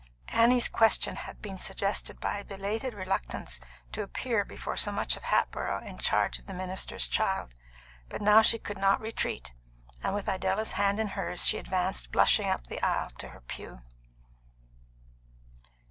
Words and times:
Annie's 0.29 0.67
question 0.67 1.15
had 1.15 1.43
been 1.43 1.59
suggested 1.59 2.19
by 2.19 2.39
a 2.39 2.43
belated 2.43 2.95
reluctance 2.95 3.59
to 3.91 4.01
appear 4.01 4.43
before 4.43 4.75
so 4.75 4.91
much 4.91 5.15
of 5.15 5.21
Hatboro' 5.21 5.77
in 5.85 5.99
charge 5.99 6.39
of 6.39 6.47
the 6.47 6.55
minister's 6.55 7.07
child. 7.07 7.53
But 8.09 8.19
now 8.19 8.41
she 8.41 8.57
could 8.57 8.79
not 8.79 8.99
retreat, 8.99 9.53
and 10.01 10.15
with 10.15 10.27
Idella's 10.27 10.71
hand 10.71 10.99
in 10.99 11.09
hers 11.09 11.45
she 11.45 11.59
advanced 11.59 12.11
blushing 12.11 12.49
up 12.49 12.65
the 12.65 12.81
aisle 12.81 13.11
to 13.19 13.27
her 13.27 13.41
pew. 13.41 13.83